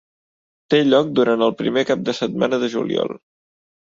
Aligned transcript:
Té 0.73 0.77
lloc 0.85 1.11
durant 1.19 1.43
el 1.47 1.53
primer 1.59 1.83
cap 1.89 2.01
de 2.07 2.15
setmana 2.21 2.59
de 2.65 2.71
juliol. 2.77 3.13